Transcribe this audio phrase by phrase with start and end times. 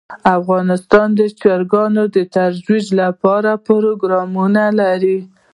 [0.39, 5.17] افغانستان د چرګان د ترویج لپاره پروګرامونه لري.